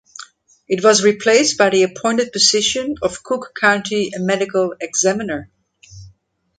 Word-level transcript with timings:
It 0.67 0.83
was 0.83 1.03
replaced 1.03 1.59
by 1.59 1.69
the 1.69 1.83
appointed 1.83 2.31
position 2.31 2.95
of 3.03 3.21
Cook 3.21 3.53
County 3.55 4.11
Medical 4.17 4.73
Examiner. 4.81 5.51